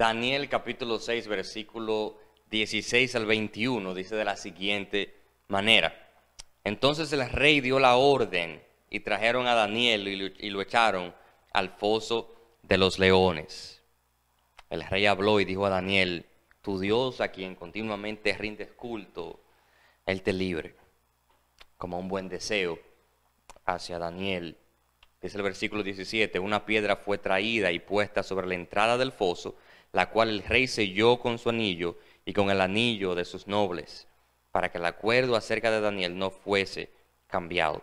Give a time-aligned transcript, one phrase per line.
[0.00, 2.16] Daniel capítulo 6, versículo
[2.50, 5.14] 16 al 21, dice de la siguiente
[5.48, 6.08] manera.
[6.64, 11.14] Entonces el rey dio la orden y trajeron a Daniel y lo, echaron
[11.52, 13.82] al foso de los leones.
[14.70, 16.24] El rey habló y dijo a Daniel,
[16.62, 19.38] tu Dios a quien continuamente rindes culto,
[20.06, 20.76] Él te libre,
[21.76, 22.78] como un buen deseo
[23.66, 24.56] hacia Daniel.
[25.20, 29.56] Dice el versículo 17, una piedra fue traída y puesta sobre la entrada del foso,
[29.92, 34.06] la cual el rey selló con su anillo y con el anillo de sus nobles,
[34.52, 36.90] para que el acuerdo acerca de Daniel no fuese
[37.26, 37.82] cambiado.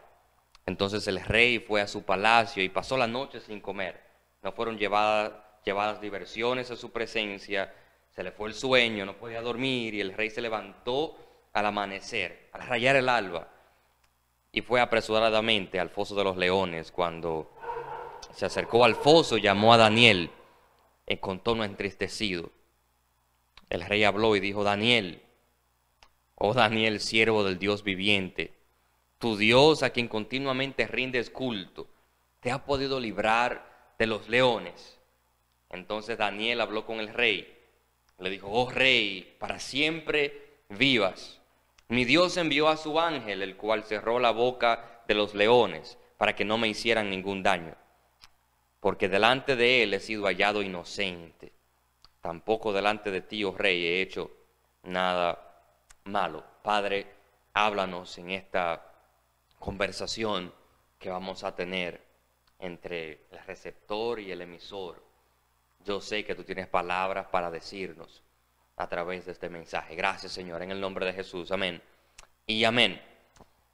[0.66, 4.02] Entonces el rey fue a su palacio y pasó la noche sin comer.
[4.44, 7.74] No fueron llevadas, llevadas diversiones a su presencia,
[8.12, 11.18] se le fue el sueño, no podía dormir y el rey se levantó
[11.54, 13.48] al amanecer, al rayar el alba,
[14.52, 16.92] y fue apresuradamente al foso de los leones.
[16.92, 17.52] Cuando
[18.34, 20.32] se acercó al foso, llamó a Daniel
[21.08, 22.52] eh, con tono entristecido.
[23.70, 25.22] El rey habló y dijo, Daniel,
[26.36, 28.54] oh Daniel, siervo del Dios viviente,
[29.18, 31.88] tu Dios a quien continuamente rindes culto,
[32.40, 35.00] te ha podido librar de los leones.
[35.70, 37.58] Entonces Daniel habló con el rey
[38.20, 41.40] le dijo, oh rey, para siempre vivas.
[41.88, 46.36] Mi Dios envió a su ángel, el cual cerró la boca de los leones, para
[46.36, 47.76] que no me hicieran ningún daño.
[48.80, 51.54] Porque delante de él he sido hallado inocente.
[52.22, 54.32] Tampoco delante de ti, oh rey, he hecho
[54.84, 55.64] nada
[56.06, 56.44] malo.
[56.62, 57.08] Padre,
[57.54, 58.84] háblanos en esta
[59.60, 60.54] conversación
[61.00, 62.02] que vamos a tener
[62.60, 65.08] entre el receptor y el emisor
[65.88, 68.22] yo sé que tú tienes palabras para decirnos
[68.76, 69.96] a través de este mensaje.
[69.96, 71.50] Gracias, Señor, en el nombre de Jesús.
[71.52, 71.82] Amén.
[72.46, 73.02] Y amén.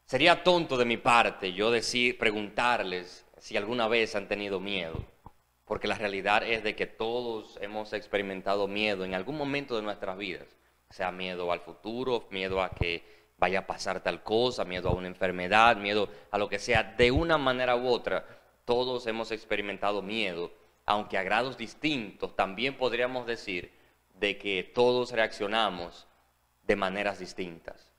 [0.06, 5.04] Sería tonto de mi parte yo decir, preguntarles si alguna vez han tenido miedo,
[5.66, 10.18] porque la realidad es de que todos hemos experimentado miedo en algún momento de nuestras
[10.18, 10.48] vidas,
[10.90, 13.04] sea miedo al futuro, miedo a que
[13.38, 17.12] vaya a pasar tal cosa, miedo a una enfermedad, miedo a lo que sea, de
[17.12, 18.26] una manera u otra,
[18.64, 20.54] todos hemos experimentado miedo
[20.86, 23.74] aunque a grados distintos, también podríamos decir
[24.22, 26.08] de que todos reaccionamos
[26.66, 27.93] de maneras distintas.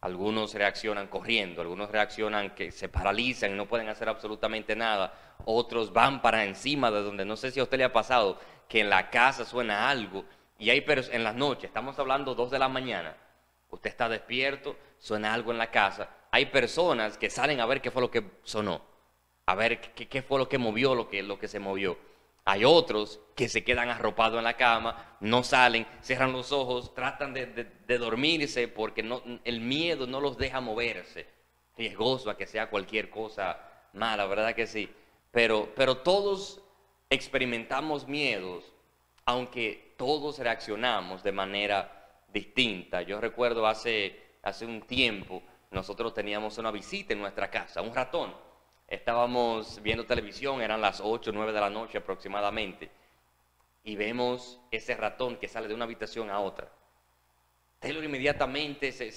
[0.00, 5.12] Algunos reaccionan corriendo, algunos reaccionan que se paralizan y no pueden hacer absolutamente nada,
[5.44, 8.80] otros van para encima de donde no sé si a usted le ha pasado que
[8.80, 10.24] en la casa suena algo
[10.58, 13.16] y hay en las noches, estamos hablando dos de la mañana,
[13.70, 17.90] usted está despierto, suena algo en la casa, hay personas que salen a ver qué
[17.90, 18.96] fue lo que sonó
[19.46, 21.96] a ver qué, fue lo que movió lo que, lo que se movió.
[22.48, 27.34] Hay otros que se quedan arropados en la cama, no salen, cierran los ojos, tratan
[27.34, 29.04] de, dormirse porque
[29.42, 31.26] el miedo no los deja moverse.
[31.76, 33.58] Riesgoso a que sea cualquier cosa
[33.94, 34.88] mala, ¿verdad que sí?
[35.32, 36.62] Pero, pero todos
[37.10, 38.72] experimentamos miedos,
[39.24, 43.02] aunque todos reaccionamos de manera distinta.
[43.02, 45.42] Yo recuerdo hace, hace un tiempo,
[45.72, 48.45] nosotros teníamos una visita en nuestra casa, un ratón
[48.88, 52.90] estábamos viendo televisión, eran las 8 o 9 de la noche aproximadamente,
[53.84, 56.68] y vemos ese ratón que sale de una habitación a otra.
[57.78, 59.12] Taylor inmediatamente se,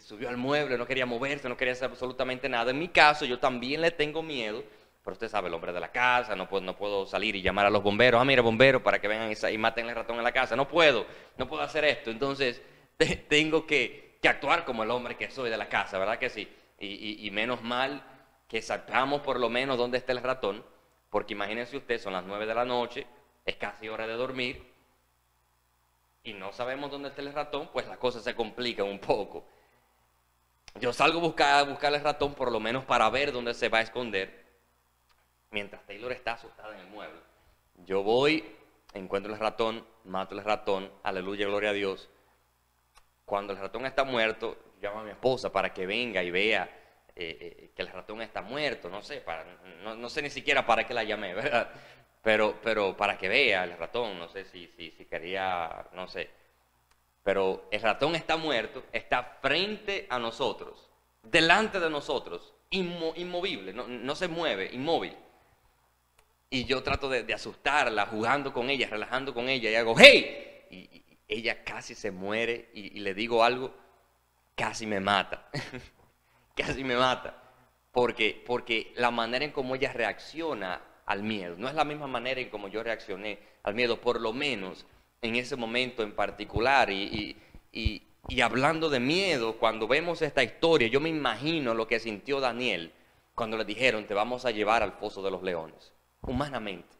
[0.00, 2.70] subió al mueble, no quería moverse, no quería hacer absolutamente nada.
[2.70, 4.62] En mi caso, yo también le tengo miedo,
[5.02, 7.66] pero usted sabe, el hombre de la casa, no puedo, no puedo salir y llamar
[7.66, 10.32] a los bomberos, ah, mira, bomberos, para que vengan y, maten al ratón en la
[10.32, 10.54] casa.
[10.54, 11.06] No puedo,
[11.36, 12.10] no puedo hacer esto.
[12.10, 12.62] Entonces,
[13.28, 16.48] tengo que, actuar como el hombre que soy de la casa, ¿verdad que sí?
[16.78, 18.04] y menos mal
[18.52, 20.62] que sacamos por lo menos dónde está el ratón,
[21.08, 23.06] porque imagínense usted, son las 9 de la noche,
[23.46, 24.70] es casi hora de dormir,
[26.22, 29.46] y no sabemos dónde está el ratón, pues las cosas se complican un poco.
[30.78, 33.70] Yo salgo a buscar, a buscar el ratón por lo menos para ver dónde se
[33.70, 34.44] va a esconder,
[35.50, 37.20] mientras Taylor está asustada en el mueble.
[37.86, 38.44] Yo voy,
[38.92, 42.10] encuentro el ratón, mato el ratón, aleluya, gloria a Dios.
[43.24, 46.81] Cuando el ratón está muerto, llamo a mi esposa para que venga y vea
[47.14, 49.44] eh, eh, que el ratón está muerto, no sé, para,
[49.82, 51.70] no, sé ni siquiera para qué la llamé, ¿verdad?
[52.22, 56.30] Pero, pero para que vea el ratón, no sé si, si, si quería, no sé.
[57.22, 60.90] Pero el ratón está muerto, está frente a nosotros,
[61.22, 65.16] delante de nosotros, inmovible, no, se mueve, inmóvil.
[66.48, 70.66] Y yo trato de, asustarla, jugando con ella, relajando con ella, y hago, ¡hey!
[70.70, 73.74] Y, ella casi se muere y le digo algo,
[74.54, 75.48] casi me mata.
[76.56, 77.38] casi me mata.
[77.92, 82.40] Porque, porque la manera en cómo ella reacciona al miedo, no es la misma manera
[82.40, 84.86] en cómo yo reaccioné al miedo, por lo menos
[85.20, 86.90] en ese momento en particular.
[86.90, 87.36] Y,
[87.70, 92.40] y, y, hablando de miedo, cuando vemos esta historia, yo me imagino lo que sintió
[92.40, 92.92] Daniel
[93.34, 96.96] cuando le dijeron, te vamos a llevar al foso de los leones, humanamente.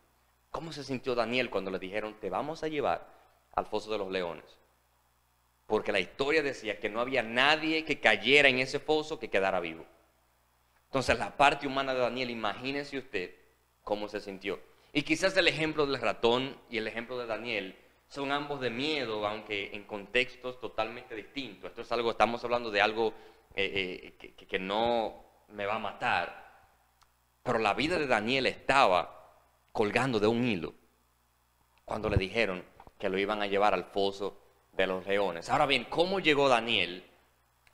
[0.50, 3.06] ¿Cómo se sintió Daniel cuando le dijeron, te vamos a llevar
[3.54, 4.44] al foso de los leones?
[5.66, 9.60] Porque la historia decía que no había nadie que cayera en ese foso que quedara
[9.60, 9.84] vivo.
[10.86, 13.34] Entonces la parte humana de Daniel, imagínese usted
[13.82, 14.60] cómo se sintió.
[14.92, 17.76] Y quizás el ejemplo del ratón y el ejemplo de Daniel
[18.08, 21.70] son ambos de miedo, aunque en contextos totalmente distintos.
[21.70, 23.14] Esto es algo, estamos hablando de algo
[23.54, 26.42] eh, eh, que, que no me va a matar.
[27.42, 29.40] Pero la vida de Daniel estaba
[29.72, 30.74] colgando de un hilo
[31.86, 32.62] cuando le dijeron
[32.98, 34.41] que lo iban a llevar al foso
[34.72, 35.48] de los leones.
[35.48, 37.04] Ahora bien, ¿cómo llegó Daniel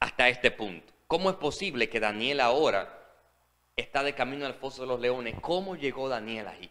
[0.01, 0.93] hasta este punto?
[1.07, 3.13] ¿Cómo es posible que Daniel ahora
[3.77, 5.37] está de camino al foso de los leones?
[5.41, 6.71] ¿Cómo llegó Daniel ahí?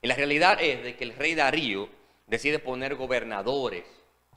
[0.00, 1.88] Y la realidad es de que el rey Darío
[2.26, 3.84] decide poner gobernadores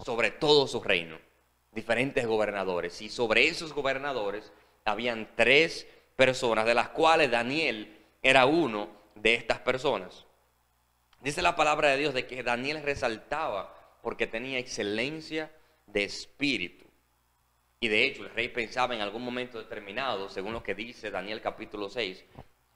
[0.04, 1.18] sobre todo su reino,
[1.72, 4.52] diferentes gobernadores, y sobre esos gobernadores
[4.86, 10.26] habían tres personas, de las cuales Daniel era uno de estas personas.
[11.22, 15.52] Dice la palabra de Dios de que Daniel resaltaba porque tenía excelencia
[15.88, 16.86] de espíritu.
[17.80, 21.42] Y de hecho, el rey pensaba en algún momento determinado, según lo que dice Daniel
[21.42, 22.24] capítulo 6,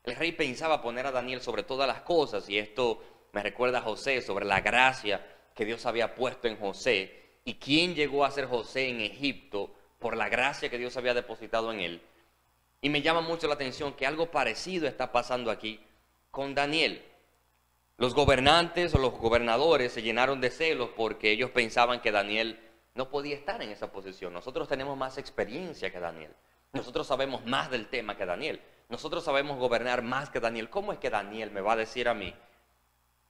[0.03, 3.83] el rey pensaba poner a Daniel sobre todas las cosas, y esto me recuerda a
[3.83, 8.45] José, sobre la gracia que Dios había puesto en José, y quién llegó a ser
[8.45, 12.01] José en Egipto por la gracia que Dios había depositado en él.
[12.81, 15.79] Y me llama mucho la atención que algo parecido está pasando aquí
[16.31, 17.03] con Daniel.
[17.97, 22.59] Los gobernantes o los gobernadores se llenaron de celos porque ellos pensaban que Daniel
[22.93, 24.33] no podía estar en esa posición.
[24.33, 26.33] Nosotros tenemos más experiencia que Daniel.
[26.73, 28.61] Nosotros sabemos más del tema que Daniel.
[28.89, 30.69] Nosotros sabemos gobernar más que Daniel.
[30.69, 32.33] ¿Cómo es que Daniel me va a decir a mí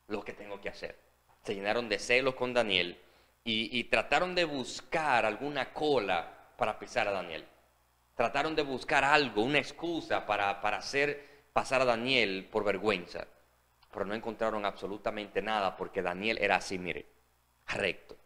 [0.07, 0.97] lo que tengo que hacer?
[1.43, 2.99] Se llenaron de celos con Daniel
[3.43, 7.45] y, trataron de buscar alguna cola para pisar a Daniel.
[8.15, 13.27] Trataron de buscar algo, una excusa para, para hacer pasar a Daniel por vergüenza.
[13.95, 17.05] Pero no encontraron absolutamente nada porque Daniel era así, mire,
[17.65, 18.17] recto.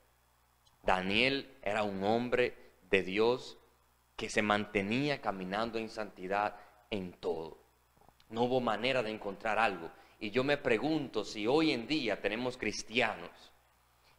[0.82, 2.58] Daniel era un hombre
[2.90, 3.60] de Dios
[4.16, 6.56] que se mantenía caminando en santidad
[6.90, 7.60] en todo.
[8.32, 9.92] No hubo manera de encontrar algo.
[10.20, 13.30] Y yo me pregunto si hoy en día tenemos cristianos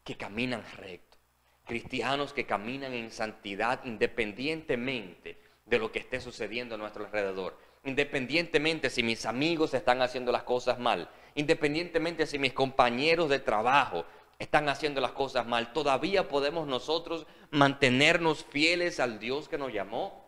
[0.05, 1.19] que caminan recto,
[1.67, 8.91] cristianos que caminan en santidad independientemente de lo que esté sucediendo a nuestro alrededor, independientemente
[8.91, 14.05] si mis amigos están haciendo las cosas mal, independientemente si mis compañeros de trabajo
[14.39, 20.25] están haciendo las cosas mal, todavía podemos nosotros mantenernos fieles al Dios que nos llamó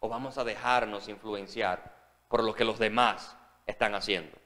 [0.00, 1.94] o vamos a dejarnos influenciar
[2.28, 3.36] por lo que los demás
[3.66, 4.36] están haciendo.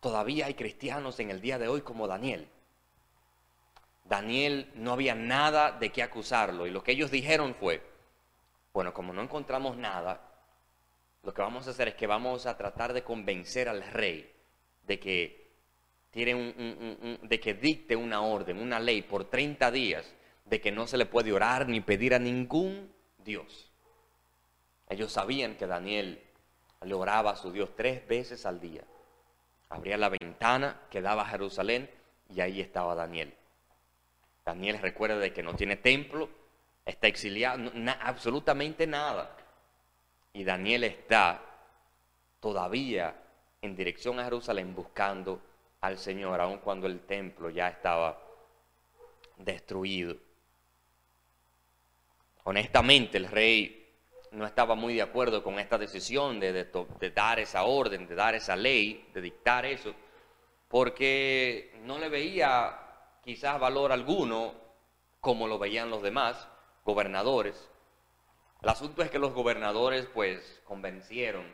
[0.00, 2.48] Todavía hay cristianos en el día de hoy como Daniel.
[4.04, 7.82] Daniel no había nada de qué acusarlo y lo que ellos dijeron fue,
[8.72, 10.27] bueno, como no encontramos nada,
[11.28, 14.32] lo que vamos a hacer es que vamos a tratar de convencer al rey
[14.86, 15.50] de que,
[16.10, 20.10] tiene un, de que dicte una orden, una ley por 30 días
[20.46, 23.70] de que no se le puede orar ni pedir a ningún Dios.
[24.88, 26.24] Ellos sabían que Daniel
[26.80, 28.84] le oraba a su Dios tres veces al día.
[29.68, 31.90] Abría la ventana que daba a Jerusalén
[32.30, 33.34] y ahí estaba Daniel.
[34.46, 36.30] Daniel recuerda de que no tiene templo,
[36.86, 37.70] está exiliado,
[38.00, 39.37] absolutamente nada.
[40.32, 41.42] Y Daniel está
[42.40, 43.14] todavía
[43.60, 45.40] en dirección a Jerusalén buscando
[45.80, 48.20] al Señor, aun cuando el templo ya estaba
[49.36, 50.16] destruido.
[52.44, 53.78] Honestamente, el rey
[54.32, 56.68] no estaba muy de acuerdo con esta decisión de,
[57.14, 59.94] dar esa orden, de dar esa ley, de dictar eso,
[60.68, 62.78] porque no le veía
[63.22, 64.54] quizás valor alguno
[65.20, 66.48] como lo veían los demás
[66.84, 67.70] gobernadores.
[68.60, 71.46] El asunto es que los gobernadores pues convencieron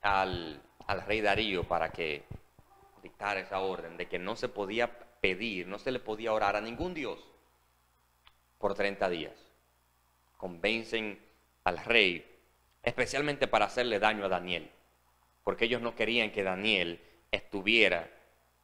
[0.00, 2.24] al, al rey Darío para que
[3.02, 6.62] dictara esa orden de que no se podía pedir, no se le podía orar a
[6.62, 7.18] ningún dios
[8.58, 9.34] por 30 días.
[10.38, 11.20] Convencen
[11.64, 12.24] al rey,
[12.82, 14.70] especialmente para hacerle daño a Daniel,
[15.44, 18.10] porque ellos no querían que Daniel estuviera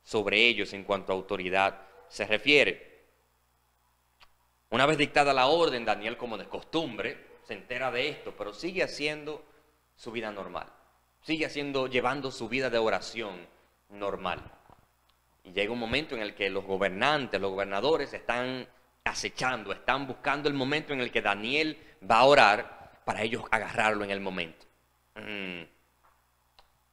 [0.02, 3.02] sobre ellos en cuanto a autoridad se refiere.
[4.70, 8.82] Una vez dictada la orden, Daniel, como de costumbre, se entera de esto, pero sigue
[8.82, 9.44] haciendo
[9.94, 10.66] su vida normal,
[11.22, 13.46] sigue haciendo, llevando su vida de oración
[13.90, 14.40] normal.
[15.44, 18.66] Y llega un momento en el que los gobernantes, los gobernadores están
[19.04, 21.76] acechando, están buscando el momento en el que Daniel
[22.08, 24.66] va a orar para ellos agarrarlo en el momento.
[25.16, 25.62] Mm.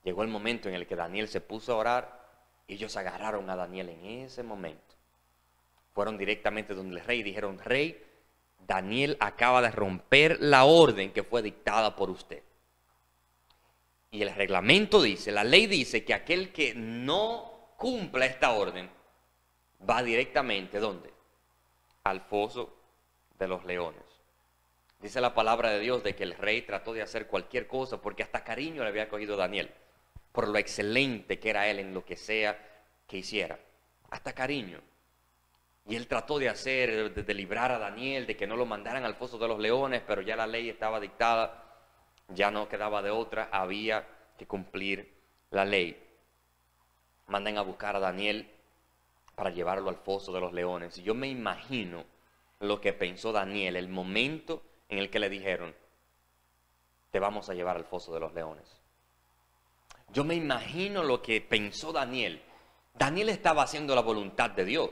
[0.03, 2.19] Llegó el momento en el que Daniel se puso a orar
[2.67, 4.95] y ellos agarraron a Daniel en ese momento.
[5.93, 8.08] Fueron directamente donde el rey y dijeron, rey,
[8.69, 12.43] Daniel acaba de romper la orden que fue dictada por usted.
[14.11, 18.87] Y el reglamento dice, la ley dice que aquel que no cumpla esta orden,
[19.89, 21.11] va directamente, ¿dónde?
[22.03, 22.77] Al foso
[23.39, 24.03] de los leones.
[24.99, 28.21] Dice la palabra de Dios de que el rey trató de hacer cualquier cosa porque
[28.21, 29.71] hasta cariño le había cogido Daniel,
[30.31, 32.59] por lo excelente que era él en lo que sea
[33.07, 33.57] que hiciera.
[34.11, 34.79] Hasta cariño.
[35.89, 39.15] Y él trató de hacer, de, librar a Daniel, de que no lo mandaran al
[39.15, 41.63] foso de los leones, pero ya la ley estaba dictada,
[42.27, 45.11] ya no quedaba de otra, había que cumplir
[45.49, 45.99] la ley.
[47.25, 48.47] Manden a buscar a Daniel
[49.33, 50.95] para llevarlo al foso de los leones.
[50.99, 52.05] Y yo me imagino
[52.59, 55.73] lo que pensó Daniel, el momento en el que le dijeron,
[57.09, 58.79] te vamos a llevar al foso de los leones.
[60.13, 62.43] Yo me imagino lo que pensó Daniel.
[62.93, 64.91] Daniel estaba haciendo la voluntad de Dios.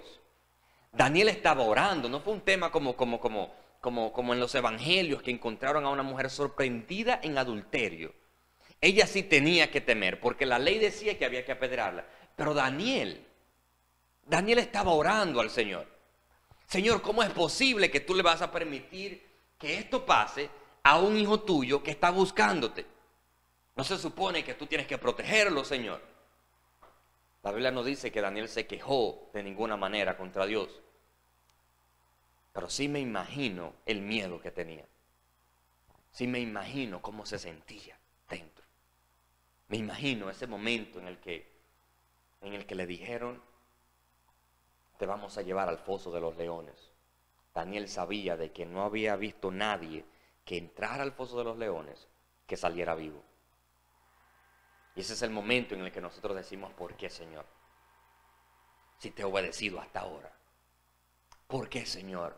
[0.91, 5.22] Daniel estaba orando, no fue un tema como, como, como, como, como en los evangelios
[5.22, 8.13] que encontraron a una mujer sorprendida en adulterio.
[8.79, 12.06] Ella sí tenía que temer, porque la ley decía que había que apedrearla.
[12.36, 13.25] Pero Daniel,
[14.25, 15.88] Daniel estaba orando al Señor.
[16.67, 19.25] Señor, ¿cómo es posible que tú le vas a permitir
[19.58, 20.50] que esto pase
[20.84, 22.86] a un hijo tuyo que está buscándote?
[23.75, 26.01] No se supone que tú tienes que protegerlo, Señor.
[27.47, 30.81] La Biblia no dice que Daniel se quejó de ninguna manera contra Dios.
[32.51, 34.85] Pero sí me imagino el miedo que tenía.
[36.11, 38.65] Sí me imagino cómo se sentía dentro.
[39.69, 41.49] Me imagino ese momento en el que,
[42.41, 43.41] en el que le dijeron,
[44.97, 46.91] te vamos a llevar al foso de los leones.
[47.53, 50.03] Daniel sabía de que no había visto nadie
[50.43, 52.09] que entrara al foso de los leones
[52.45, 53.23] que saliera vivo.
[54.97, 57.45] Y ese es el momento en el que nosotros decimos, ¿por qué, Señor?
[58.97, 60.35] Si te he obedecido hasta ahora.
[61.45, 62.35] ¿Por qué, Señor?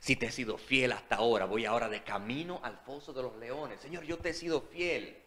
[0.00, 3.36] Si te he sido fiel hasta ahora, voy ahora de camino al foso de los
[3.36, 3.82] leones.
[3.82, 5.22] Señor, yo te he sido fiel.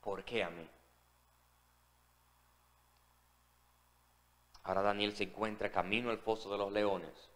[0.00, 0.68] ¿Por qué a mí?
[4.64, 7.30] Ahora Daniel se encuentra camino al foso de los leones.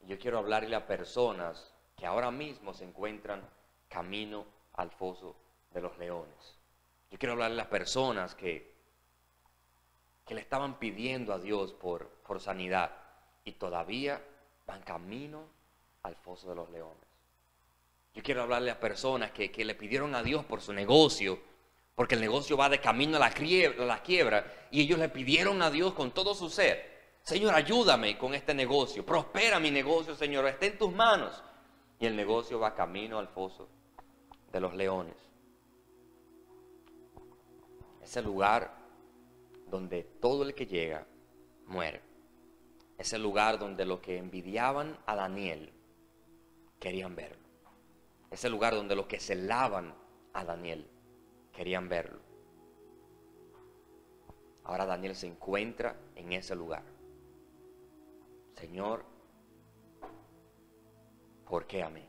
[0.00, 3.48] Yo quiero hablarle a personas que ahora mismo se encuentran
[3.88, 5.36] camino al foso
[5.70, 6.57] de los leones.
[7.10, 8.74] Yo quiero hablarle a las personas que,
[10.26, 12.92] que le estaban pidiendo a Dios por, por sanidad
[13.44, 14.22] y todavía
[14.66, 15.46] van camino
[16.02, 17.08] al foso de los leones.
[18.14, 21.38] Yo quiero hablarle a personas que, que le pidieron a Dios por su negocio,
[21.94, 25.08] porque el negocio va de camino a la, quiebra, a la quiebra, y ellos le
[25.08, 30.14] pidieron a Dios con todo su ser, Señor, ayúdame con este negocio, prospera mi negocio,
[30.14, 31.42] Señor, esté en tus manos.
[32.00, 33.68] Y el negocio va camino al foso
[34.52, 35.27] de los leones
[38.08, 38.74] ese lugar
[39.70, 41.06] donde todo el que llega
[41.66, 42.00] muere.
[42.96, 45.70] Ese lugar donde los que envidiaban a Daniel
[46.80, 47.46] querían verlo.
[48.30, 49.94] Ese lugar donde los que celaban
[50.32, 50.88] a Daniel
[51.52, 52.18] querían verlo.
[54.64, 56.84] Ahora Daniel se encuentra en ese lugar.
[58.54, 59.04] Señor,
[61.44, 62.08] ¿por qué a mí?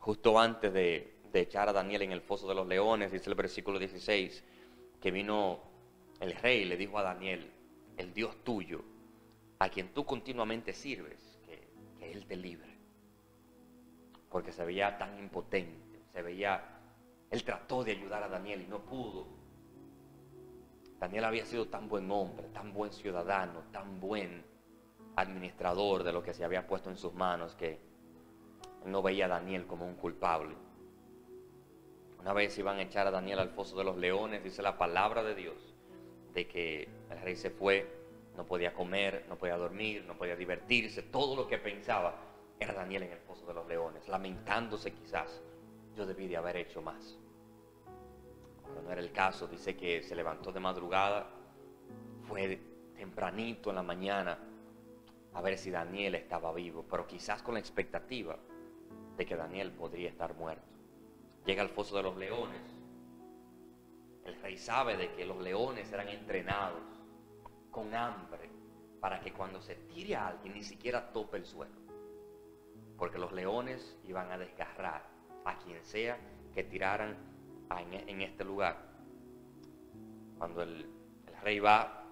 [0.00, 3.36] Justo antes de de echar a Daniel en el foso de los leones, dice el
[3.36, 4.44] versículo 16,
[5.00, 5.60] que vino
[6.20, 7.50] el rey y le dijo a Daniel,
[7.96, 8.82] el Dios tuyo,
[9.58, 11.68] a quien tú continuamente sirves, que,
[11.98, 12.76] que Él te libre.
[14.30, 16.62] Porque se veía tan impotente, se veía,
[17.30, 19.26] Él trató de ayudar a Daniel y no pudo.
[20.98, 24.44] Daniel había sido tan buen hombre, tan buen ciudadano, tan buen
[25.16, 27.78] administrador de lo que se había puesto en sus manos que
[28.84, 30.54] no veía a Daniel como un culpable.
[32.20, 35.22] Una vez iban a echar a Daniel al foso de los leones, dice la palabra
[35.22, 35.74] de Dios,
[36.34, 37.86] de que el rey se fue,
[38.36, 42.16] no podía comer, no podía dormir, no podía divertirse, todo lo que pensaba
[42.58, 45.40] era Daniel en el foso de los leones, lamentándose quizás,
[45.96, 47.18] yo debí de haber hecho más.
[48.66, 51.30] Pero no era el caso, dice que se levantó de madrugada,
[52.26, 52.60] fue
[52.96, 54.38] tempranito en la mañana
[55.34, 58.36] a ver si Daniel estaba vivo, pero quizás con la expectativa
[59.16, 60.77] de que Daniel podría estar muerto
[61.48, 62.60] llega al foso de los leones.
[64.26, 66.82] El rey sabe de que los leones serán entrenados
[67.70, 68.50] con hambre
[69.00, 71.72] para que cuando se tire a alguien ni siquiera tope el suelo.
[72.98, 75.08] Porque los leones iban a desgarrar
[75.46, 76.18] a quien sea
[76.52, 77.16] que tiraran
[77.70, 78.86] en este lugar.
[80.36, 80.86] Cuando el,
[81.28, 82.04] el rey va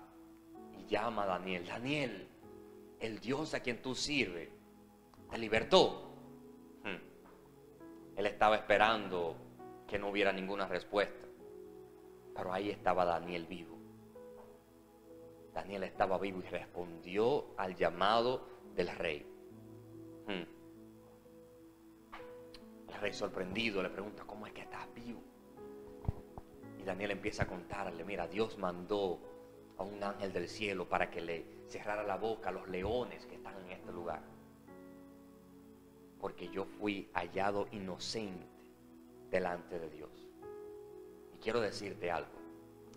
[0.79, 2.27] y llama a Daniel, Daniel,
[3.01, 4.49] el Dios a quien tú sirves,
[5.31, 6.07] te libertó.
[8.17, 9.37] Él estaba esperando
[9.87, 11.27] que no hubiera ninguna respuesta.
[12.35, 13.77] Pero ahí estaba Daniel vivo.
[15.55, 19.27] Daniel estaba vivo y respondió al llamado del rey.
[20.27, 20.45] Hmm.
[22.89, 25.23] El rey sorprendido le pregunta, ¿cómo es que estás vivo?
[26.79, 29.19] Y Daniel empieza a contarle, mira, Dios mandó
[29.79, 33.37] a un ángel del cielo para que le cerrara la boca a los leones que
[33.37, 34.36] están en este lugar.
[36.21, 38.47] Porque yo fui hallado inocente
[39.31, 40.11] delante de Dios.
[41.35, 42.37] Y quiero decirte algo.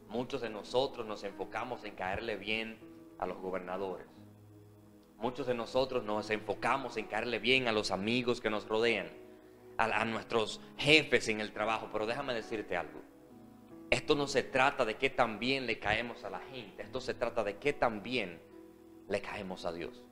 [0.07, 2.79] Muchos de nosotros nos enfocamos en caerle bien
[3.19, 4.07] a los gobernadores.
[5.17, 9.07] Muchos de nosotros nos enfocamos en caerle bien a los amigos que nos rodean,
[9.77, 11.89] a, a nuestros jefes en el trabajo.
[11.91, 13.01] Pero déjame decirte algo.
[13.89, 16.83] Esto no se trata de qué tan bien le caemos a la gente.
[16.83, 18.39] Esto se trata de qué tan bien
[19.07, 20.03] le caemos a Dios.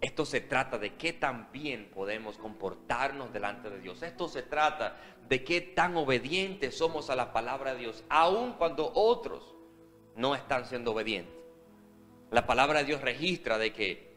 [0.00, 4.02] Esto se trata de qué tan bien podemos comportarnos delante de Dios.
[4.02, 4.96] Esto se trata
[5.28, 9.54] de qué tan obedientes somos a la palabra de Dios, aun cuando otros
[10.16, 11.34] no están siendo obedientes.
[12.30, 14.10] La palabra de Dios registra de que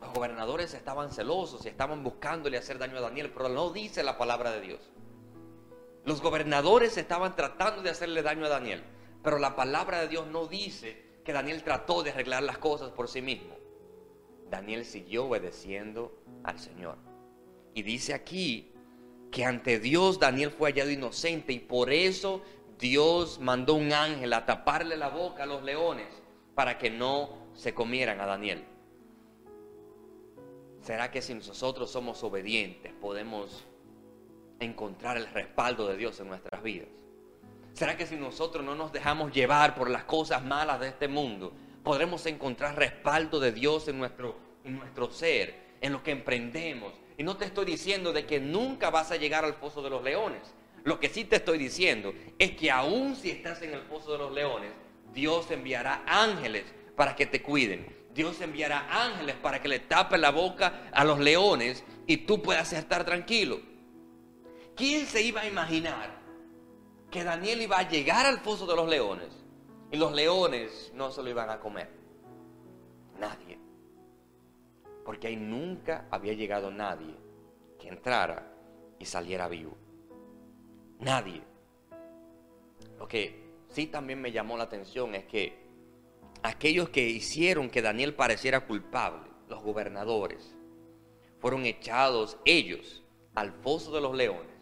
[0.00, 4.18] los gobernadores estaban celosos y estaban buscándole hacer daño a Daniel, pero no dice la
[4.18, 4.80] palabra de Dios.
[6.04, 8.82] Los gobernadores estaban tratando de hacerle daño a Daniel,
[9.22, 13.08] pero la palabra de Dios no dice que Daniel trató de arreglar las cosas por
[13.08, 13.56] sí mismo.
[14.48, 16.96] Daniel siguió obedeciendo al Señor.
[17.74, 18.72] Y dice aquí
[19.32, 22.42] que ante Dios Daniel fue hallado inocente y por eso
[22.78, 26.06] Dios mandó un ángel a taparle la boca a los leones
[26.54, 28.64] para que no se comieran a Daniel.
[30.80, 33.66] ¿Será que si nosotros somos obedientes podemos
[34.60, 36.88] encontrar el respaldo de Dios en nuestras vidas?
[37.76, 41.52] ¿Será que si nosotros no nos dejamos llevar por las cosas malas de este mundo,
[41.84, 46.94] podremos encontrar respaldo de Dios en nuestro, en nuestro ser, en lo que emprendemos?
[47.18, 50.02] Y no te estoy diciendo de que nunca vas a llegar al foso de los
[50.02, 50.54] leones.
[50.84, 54.18] Lo que sí te estoy diciendo es que aun si estás en el foso de
[54.18, 54.72] los leones,
[55.12, 56.64] Dios enviará ángeles
[56.96, 57.94] para que te cuiden.
[58.14, 62.72] Dios enviará ángeles para que le tapen la boca a los leones y tú puedas
[62.72, 63.60] estar tranquilo.
[64.74, 66.15] ¿Quién se iba a imaginar
[67.10, 69.28] que Daniel iba a llegar al foso de los leones
[69.90, 71.90] y los leones no se lo iban a comer?
[73.18, 73.58] Nadie.
[75.04, 77.14] Porque ahí nunca había llegado nadie
[77.78, 78.52] que entrara
[78.98, 79.76] y saliera vivo.
[80.98, 81.42] Nadie.
[82.98, 85.66] Lo que sí también me llamó la atención es que
[86.42, 90.56] aquellos que hicieron que Daniel pareciera culpable, los gobernadores,
[91.38, 93.02] fueron echados ellos
[93.34, 94.56] al foso de los leones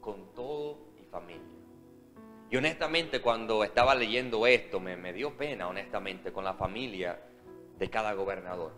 [0.00, 1.42] con todo familia.
[2.50, 7.20] Y honestamente cuando estaba leyendo esto me, me dio pena, honestamente, con la familia
[7.78, 8.72] de cada gobernador.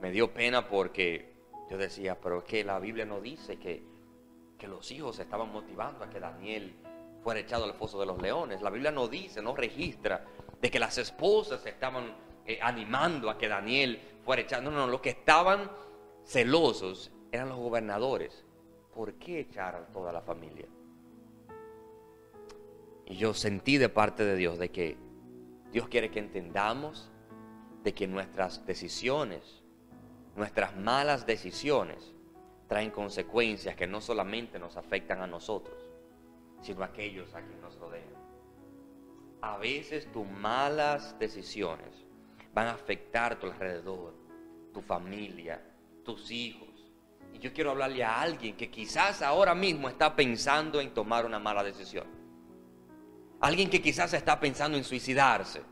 [0.00, 1.32] Me dio pena porque
[1.70, 3.82] yo decía, pero es que la Biblia no dice que,
[4.58, 6.74] que los hijos estaban motivando a que Daniel
[7.22, 8.62] fuera echado al foso de los leones.
[8.62, 10.24] La Biblia no dice, no registra
[10.60, 12.14] de que las esposas estaban
[12.46, 14.62] eh, animando a que Daniel fuera echado.
[14.62, 15.70] No, no, los que estaban
[16.24, 18.44] celosos eran los gobernadores.
[18.94, 20.66] ¿por qué echar a toda la familia?
[23.12, 24.96] Y yo sentí de parte de Dios de que
[25.70, 27.10] Dios quiere que entendamos
[27.84, 29.62] de que nuestras decisiones,
[30.34, 32.14] nuestras malas decisiones,
[32.68, 35.76] traen consecuencias que no solamente nos afectan a nosotros,
[36.62, 38.14] sino a aquellos a quienes nos rodean.
[39.42, 42.06] A veces tus malas decisiones
[42.54, 44.14] van a afectar tu alrededor,
[44.72, 45.62] tu familia,
[46.02, 46.90] tus hijos
[47.34, 51.38] y yo quiero hablarle a alguien que quizás ahora mismo está pensando en tomar una
[51.38, 52.21] mala decisión.
[53.42, 55.62] Alguien que quizás está pensando en suicidarse.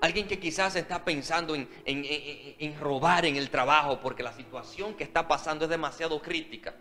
[0.00, 5.02] Alguien que quizás está pensando en, en, robar en el trabajo porque la situación que
[5.02, 6.76] está pasando es demasiado crítica.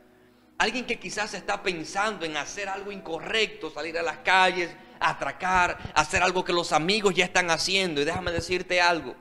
[0.60, 6.22] Alguien que quizás está pensando en hacer algo incorrecto, salir a las calles, atracar, hacer
[6.22, 8.02] algo que los amigos ya están haciendo.
[8.02, 9.16] Y déjame decirte algo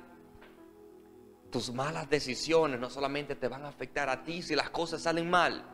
[1.50, 5.30] tus malas decisiones no solamente te van a afectar a ti si las cosas salen
[5.30, 5.64] mal,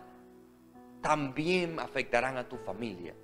[1.01, 3.17] también afectarán a tu familia,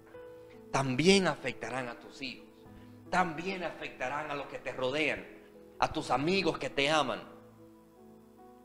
[0.71, 2.47] también afectarán a tus hijos,
[3.11, 5.27] también afectarán a los que te rodean,
[5.79, 7.23] a tus amigos que te aman.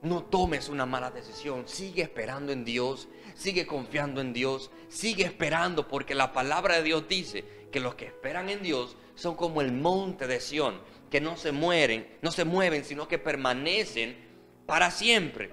[0.01, 5.87] No tomes una mala decisión, sigue esperando en Dios, sigue confiando en Dios, sigue esperando
[5.87, 9.71] porque la palabra de Dios dice que los que esperan en Dios son como el
[9.71, 14.17] monte de Sión, que no se mueren, no se mueven, sino que permanecen
[14.65, 15.51] para siempre.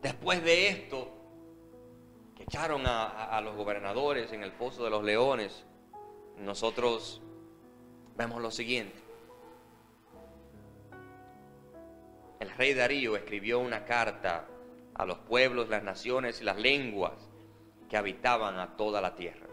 [0.00, 1.15] Después de esto,
[2.48, 5.64] echaron a, los gobernadores en el foso de los leones,
[6.38, 7.20] nosotros
[8.16, 8.96] vemos lo siguiente.
[12.38, 14.46] El rey Darío escribió una carta
[14.94, 17.14] a los pueblos, las naciones y las lenguas
[17.88, 19.46] que habitaban a toda la tierra.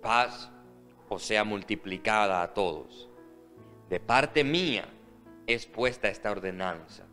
[0.00, 0.50] Paz
[1.08, 3.08] o sea multiplicada a todos.
[3.88, 4.86] De parte mía
[5.46, 7.07] es puesta esta ordenanza.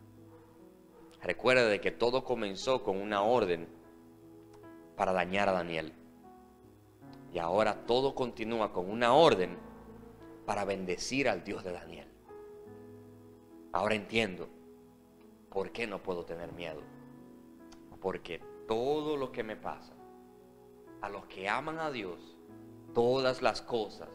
[1.26, 3.66] Recuerda de que todo comenzó con una orden
[4.94, 5.92] para dañar a Daniel.
[7.32, 9.58] Y ahora todo continúa con una orden
[10.46, 12.06] para bendecir al Dios de Daniel.
[13.72, 14.48] Ahora entiendo
[15.50, 16.80] por qué no puedo tener miedo.
[18.00, 19.94] Porque todo lo que me pasa,
[21.00, 22.36] a los que aman a Dios,
[22.94, 24.08] todas las cosas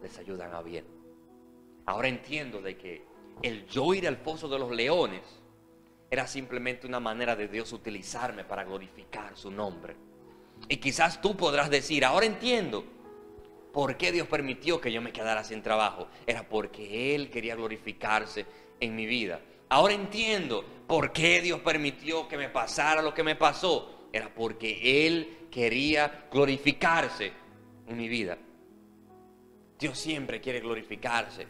[0.00, 0.86] les ayudan a bien.
[1.84, 3.04] Ahora entiendo de que
[3.42, 5.39] el yo ir al foso de los leones
[6.10, 9.94] era simplemente una manera de Dios utilizarme para glorificar su nombre.
[10.68, 12.84] Y quizás tú podrás decir, ahora entiendo
[13.72, 16.08] por qué Dios permitió que yo me quedara sin trabajo.
[16.26, 18.44] Era porque Él quería glorificarse
[18.80, 19.40] en mi vida.
[19.68, 24.08] Ahora entiendo por qué Dios permitió que me pasara lo que me pasó.
[24.12, 27.32] Era porque Él quería glorificarse
[27.86, 28.36] en mi vida.
[29.78, 31.46] Dios siempre quiere glorificarse.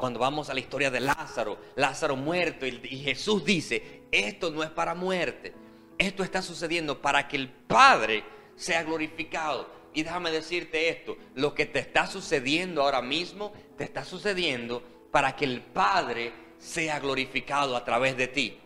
[0.00, 2.72] Cuando vamos a la historia de Lázaro, Lázaro muerto, y,
[3.04, 5.52] Jesús dice, esto no es para muerte,
[5.98, 8.24] esto está sucediendo para que el Padre
[8.56, 9.68] sea glorificado.
[9.92, 15.36] Y déjame decirte esto, lo que te está sucediendo ahora mismo, te está sucediendo para
[15.36, 18.58] que el Padre sea glorificado a través de ti.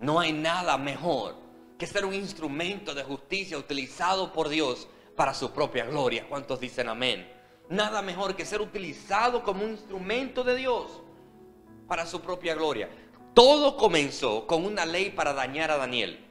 [0.00, 1.36] No hay nada mejor
[1.78, 6.26] que ser un instrumento de justicia utilizado por Dios para su propia gloria.
[6.28, 7.37] ¿Cuántos dicen amén?
[7.70, 11.02] Nada mejor que ser utilizado como un instrumento de Dios
[11.86, 12.88] para su propia gloria.
[13.34, 16.24] Todo comenzó con una ley para dañar a Daniel.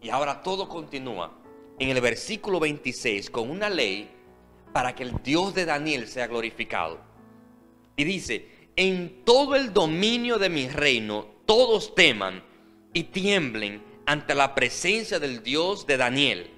[0.00, 1.32] Y ahora todo continúa
[1.78, 4.10] en el versículo 26 con una ley
[4.72, 6.98] para que el Dios de Daniel sea glorificado.
[7.96, 12.42] Y dice, en todo el dominio de mi reino, todos teman
[12.92, 16.50] y tiemblen ante la presencia del Dios de Daniel.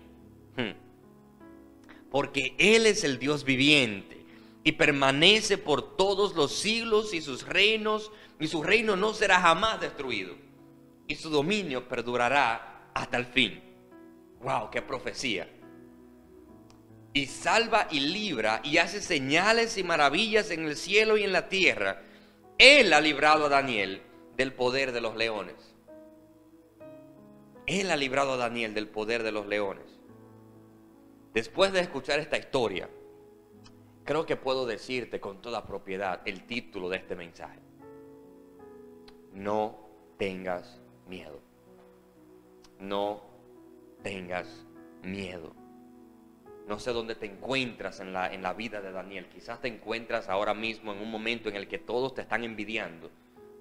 [0.56, 0.87] Hmm.
[2.10, 4.24] Porque Él es el Dios viviente
[4.64, 9.80] y permanece por todos los siglos y sus reinos, y su reino no será jamás
[9.80, 10.34] destruido,
[11.06, 13.62] y su dominio perdurará hasta el fin.
[14.40, 14.70] ¡Wow!
[14.70, 15.48] ¡Qué profecía!
[17.12, 21.48] y salva y libra y hace señales y maravillas en el cielo y en la
[21.48, 22.02] tierra.
[22.58, 24.02] Él ha librado a Daniel
[24.36, 25.56] del poder de los leones.
[27.66, 29.97] Él ha librado a Daniel del poder de los leones.
[31.38, 32.88] Después de escuchar esta historia,
[34.02, 37.60] creo que puedo decirte con toda propiedad el título de este mensaje.
[39.34, 39.78] No
[40.16, 41.38] tengas miedo.
[42.80, 43.22] No
[44.02, 44.66] tengas
[45.04, 45.54] miedo.
[46.66, 49.28] No sé dónde te encuentras en la, en la vida de Daniel.
[49.28, 53.12] Quizás te encuentras ahora mismo en un momento en el que todos te están envidiando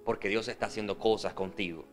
[0.04, 1.86] porque Dios está haciendo cosas contigo.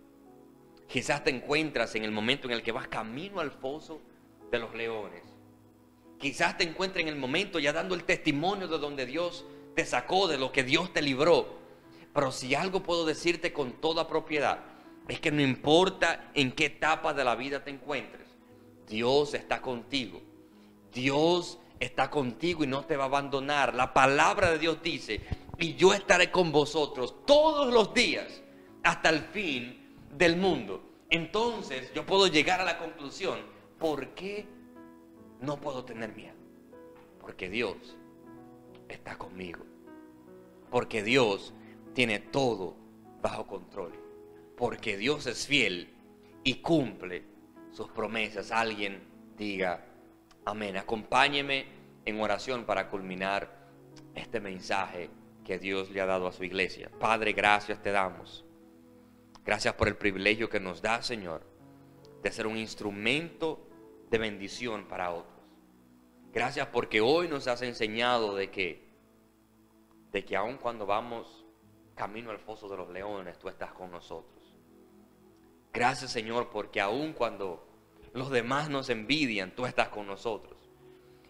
[0.88, 4.00] Quizás te encuentras en el momento en el que vas camino al foso
[4.50, 5.33] de los leones.
[6.24, 10.26] Quizás te encuentres en el momento ya dando el testimonio de donde Dios te sacó,
[10.26, 11.58] de lo que Dios te libró.
[12.14, 14.60] Pero si algo puedo decirte con toda propiedad,
[15.06, 18.26] es que no importa en qué etapa de la vida te encuentres,
[18.88, 20.22] Dios está contigo.
[20.94, 23.74] Dios está contigo y no te va a abandonar.
[23.74, 25.20] La palabra de Dios dice,
[25.58, 28.40] y yo estaré con vosotros todos los días
[28.82, 30.82] hasta el fin del mundo.
[31.10, 33.40] Entonces yo puedo llegar a la conclusión,
[33.78, 34.53] ¿por qué
[35.44, 36.34] no puedo tener miedo?
[37.20, 37.96] Porque Dios
[38.88, 39.64] está conmigo.
[40.70, 41.54] Porque Dios
[41.94, 42.76] tiene todo
[43.22, 43.92] bajo control.
[44.56, 45.94] Porque Dios es fiel
[46.42, 47.24] y cumple
[47.70, 48.50] sus promesas.
[48.50, 49.02] Alguien
[49.36, 49.94] diga,
[50.46, 50.76] Amén.
[50.76, 51.64] Acompáñeme
[52.04, 53.64] en oración para culminar
[54.14, 55.08] este mensaje
[55.42, 56.90] que Dios le ha dado a su iglesia.
[57.00, 58.44] Padre, gracias te damos.
[59.44, 61.42] Gracias por el privilegio que nos da, Señor,
[62.22, 63.66] de ser un instrumento
[64.10, 65.33] de bendición para otros.
[66.34, 68.84] Gracias porque hoy nos has enseñado de que,
[70.10, 71.44] de que aun cuando vamos
[71.94, 74.42] camino al foso de los leones, tú estás con nosotros.
[75.72, 77.66] Gracias, Señor, porque aun cuando
[78.12, 80.54] los demás nos envidian, tú estás con nosotros.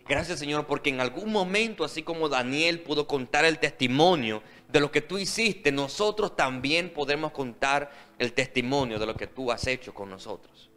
[0.07, 4.91] Gracias Señor porque en algún momento, así como Daniel pudo contar el testimonio de lo
[4.91, 9.95] que tú hiciste, nosotros también podemos contar el testimonio de lo que tú has hecho
[9.95, 10.71] con nosotros.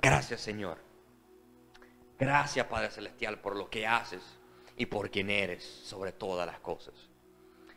[0.00, 0.87] Gracias Señor.
[2.18, 4.22] Gracias Padre Celestial por lo que haces
[4.76, 6.94] y por quien eres sobre todas las cosas.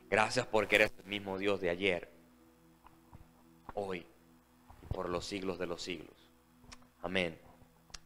[0.09, 2.11] Gracias porque eres el mismo Dios de ayer,
[3.73, 4.05] hoy
[4.81, 6.31] y por los siglos de los siglos.
[7.01, 7.39] Amén.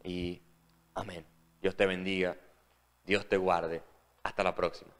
[0.03, 0.41] Y
[0.93, 1.25] amén.
[1.61, 2.37] Dios te bendiga.
[3.05, 3.81] Dios te guarde.
[4.23, 4.94] Hasta la próxima.